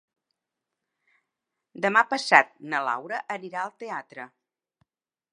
[1.83, 4.25] Demà passat na Laura anirà al teatre.